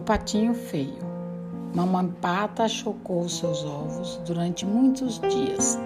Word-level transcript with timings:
patinho 0.00 0.54
feio. 0.54 1.16
Mamãe 1.74 2.08
Pata 2.20 2.68
chocou 2.68 3.28
seus 3.28 3.64
ovos 3.64 4.20
durante 4.26 4.64
muitos 4.64 5.20
dias. 5.20 5.78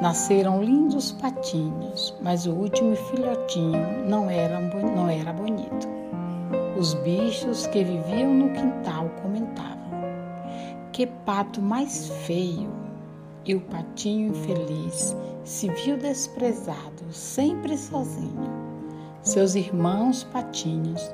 Nasceram 0.00 0.62
lindos 0.62 1.12
patinhos, 1.12 2.14
mas 2.22 2.46
o 2.46 2.52
último 2.52 2.96
filhotinho 2.96 4.08
não 4.08 4.28
era, 4.30 4.60
não 4.60 5.08
era 5.08 5.32
bonito. 5.32 5.88
Os 6.78 6.94
bichos 6.94 7.66
que 7.66 7.84
viviam 7.84 8.32
no 8.32 8.52
quintal 8.52 9.08
comentavam: 9.22 9.90
Que 10.92 11.06
pato 11.06 11.60
mais 11.60 12.08
feio! 12.26 12.70
E 13.44 13.54
o 13.56 13.60
patinho 13.60 14.28
infeliz 14.28 15.16
se 15.44 15.68
viu 15.68 15.96
desprezado, 15.96 17.02
sempre 17.10 17.76
sozinho. 17.76 18.50
Seus 19.22 19.54
irmãos 19.54 20.24
patinhos 20.24 21.12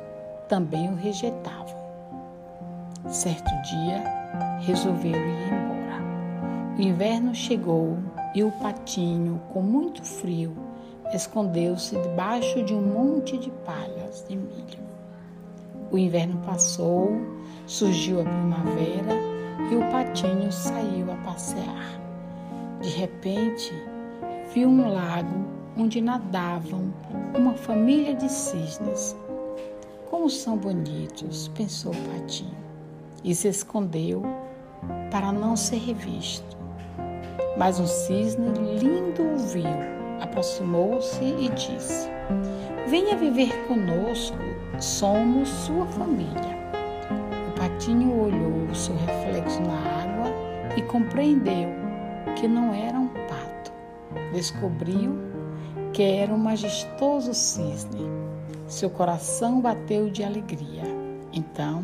também 0.48 0.90
o 0.90 0.94
rejeitavam. 0.94 1.77
Certo 3.06 3.50
dia, 3.62 4.02
resolveu 4.60 5.12
ir 5.12 5.52
embora. 5.52 6.02
O 6.76 6.82
inverno 6.82 7.34
chegou 7.34 7.96
e 8.34 8.42
o 8.42 8.50
patinho, 8.52 9.40
com 9.52 9.62
muito 9.62 10.04
frio, 10.04 10.54
escondeu-se 11.14 11.96
debaixo 11.96 12.62
de 12.64 12.74
um 12.74 12.82
monte 12.82 13.38
de 13.38 13.50
palhas 13.64 14.24
de 14.28 14.36
milho. 14.36 14.88
O 15.90 15.96
inverno 15.96 16.38
passou, 16.44 17.10
surgiu 17.66 18.20
a 18.20 18.24
primavera 18.24 19.14
e 19.70 19.76
o 19.76 19.90
patinho 19.90 20.52
saiu 20.52 21.10
a 21.10 21.16
passear. 21.24 22.00
De 22.82 22.90
repente, 22.90 23.72
viu 24.52 24.68
um 24.68 24.92
lago 24.92 25.46
onde 25.78 26.00
nadavam 26.00 26.92
uma 27.36 27.54
família 27.54 28.14
de 28.14 28.30
cisnes. 28.30 29.16
Como 30.10 30.28
são 30.28 30.56
bonitos, 30.56 31.48
pensou 31.48 31.92
o 31.92 32.08
patinho, 32.08 32.67
e 33.24 33.34
se 33.34 33.48
escondeu 33.48 34.22
para 35.10 35.32
não 35.32 35.56
ser 35.56 35.78
revisto. 35.78 36.56
Mas 37.56 37.80
um 37.80 37.86
cisne 37.86 38.50
lindo 38.78 39.22
o 39.22 39.38
viu, 39.38 39.64
aproximou-se 40.20 41.22
e 41.22 41.48
disse: 41.50 42.08
Venha 42.88 43.16
viver 43.16 43.52
conosco, 43.66 44.38
somos 44.78 45.48
sua 45.48 45.86
família. 45.86 46.56
O 47.48 47.58
patinho 47.58 48.20
olhou 48.20 48.70
o 48.70 48.74
seu 48.74 48.94
reflexo 48.96 49.60
na 49.62 49.74
água 49.74 50.30
e 50.76 50.82
compreendeu 50.82 51.68
que 52.36 52.46
não 52.46 52.72
era 52.72 52.98
um 52.98 53.08
pato. 53.08 53.72
Descobriu 54.32 55.18
que 55.92 56.02
era 56.02 56.32
um 56.32 56.38
majestoso 56.38 57.34
cisne. 57.34 58.06
Seu 58.68 58.88
coração 58.88 59.60
bateu 59.60 60.08
de 60.08 60.22
alegria. 60.22 60.84
Então, 61.32 61.82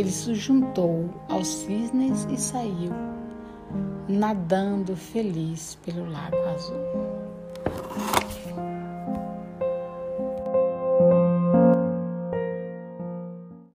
ele 0.00 0.10
se 0.10 0.34
juntou 0.34 1.10
aos 1.28 1.46
cisnes 1.46 2.26
e 2.30 2.36
saiu 2.36 2.92
nadando 4.08 4.96
feliz 4.96 5.78
pelo 5.84 6.10
Lago 6.10 6.36
Azul. 6.54 7.09